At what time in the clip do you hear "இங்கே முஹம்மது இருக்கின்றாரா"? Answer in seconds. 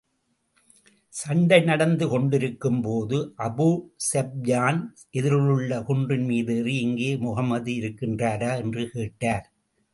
6.79-8.51